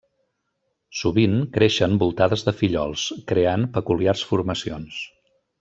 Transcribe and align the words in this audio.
Sovint 1.01 1.35
creixen 1.57 1.93
voltades 2.05 2.45
de 2.49 2.55
fillols, 2.63 3.05
creant 3.33 3.71
peculiars 3.79 4.29
formacions. 4.33 4.99